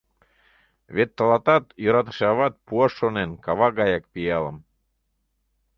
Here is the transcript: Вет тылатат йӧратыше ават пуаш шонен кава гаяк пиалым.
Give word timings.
Вет 0.95 1.09
тылатат 1.15 1.65
йӧратыше 1.83 2.23
ават 2.33 2.53
пуаш 2.65 2.91
шонен 2.99 3.29
кава 3.45 3.67
гаяк 3.77 4.03
пиалым. 4.13 4.57